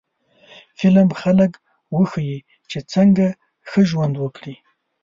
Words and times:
فلم 0.79 1.09
خلک 1.21 1.51
وښيي 1.95 2.37
چې 2.69 2.79
څنګه 2.93 3.25
ښه 3.69 3.81
ژوند 3.89 4.15
وکړي 4.19 4.55